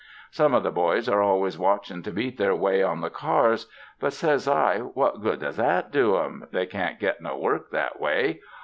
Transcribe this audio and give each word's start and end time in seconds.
Some 0.31 0.55
of 0.55 0.63
the 0.63 0.71
boys 0.71 1.07
are 1.07 1.21
always 1.21 1.59
watching 1.59 2.01
to 2.01 2.11
beat 2.11 2.39
their 2.39 2.55
way 2.55 2.81
on 2.81 3.01
the 3.01 3.11
cars; 3.11 3.67
but, 3.99 4.13
says 4.13 4.47
I, 4.47 4.79
what 4.79 5.21
good 5.21 5.41
does 5.41 5.57
that 5.57 5.91
do 5.91 6.17
'em? 6.17 6.47
They 6.49 6.65
can't 6.65 6.99
get 6.99 7.21
no 7.21 7.37
work 7.37 7.69
that 7.69 7.99
way. 7.99 8.39